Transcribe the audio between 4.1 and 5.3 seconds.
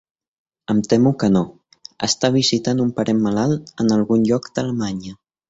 lloc d'Alemanya.